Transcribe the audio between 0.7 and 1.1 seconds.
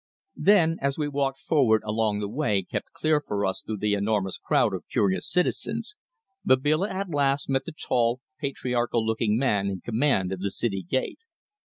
as we